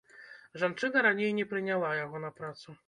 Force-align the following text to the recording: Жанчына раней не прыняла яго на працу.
Жанчына 0.61 1.03
раней 1.09 1.31
не 1.41 1.47
прыняла 1.53 1.95
яго 2.05 2.25
на 2.27 2.35
працу. 2.43 2.79